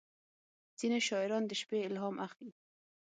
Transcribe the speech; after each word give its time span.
•ځینې 0.79 0.99
شاعران 1.07 1.43
د 1.47 1.51
شپې 1.61 1.77
الهام 1.87 2.15
اخلي. 2.27 2.51